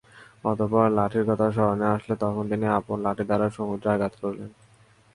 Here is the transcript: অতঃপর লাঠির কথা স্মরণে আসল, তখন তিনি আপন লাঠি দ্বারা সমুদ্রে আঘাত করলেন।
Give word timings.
অতঃপর 0.45 0.85
লাঠির 0.89 1.23
কথা 1.29 1.47
স্মরণে 1.55 1.85
আসল, 1.87 2.09
তখন 2.23 2.43
তিনি 2.51 2.65
আপন 2.77 2.97
লাঠি 3.05 3.23
দ্বারা 3.25 3.47
সমুদ্রে 3.57 3.89
আঘাত 3.95 4.13
করলেন। 4.21 4.49